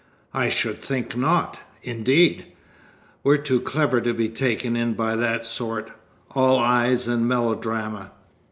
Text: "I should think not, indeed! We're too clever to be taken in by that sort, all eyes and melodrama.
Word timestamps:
"I 0.33 0.49
should 0.49 0.79
think 0.81 1.15
not, 1.15 1.59
indeed! 1.83 2.47
We're 3.23 3.37
too 3.37 3.59
clever 3.61 4.01
to 4.01 4.15
be 4.15 4.29
taken 4.29 4.75
in 4.75 4.93
by 4.95 5.15
that 5.15 5.45
sort, 5.45 5.91
all 6.31 6.57
eyes 6.57 7.07
and 7.07 7.27
melodrama. 7.27 8.09